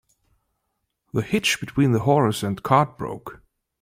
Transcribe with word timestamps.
The 1.13 1.21
hitch 1.21 1.59
between 1.59 1.91
the 1.91 1.99
horse 1.99 2.41
and 2.41 2.63
cart 2.63 2.97
broke. 2.97 3.43